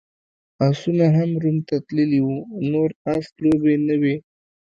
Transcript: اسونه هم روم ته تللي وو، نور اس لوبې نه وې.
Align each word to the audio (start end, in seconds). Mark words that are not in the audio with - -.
اسونه 0.67 1.05
هم 1.17 1.31
روم 1.43 1.57
ته 1.67 1.75
تللي 1.87 2.19
وو، 2.25 2.37
نور 2.71 2.89
اس 3.13 3.25
لوبې 3.41 3.75
نه 3.87 3.95
وې. 4.01 4.15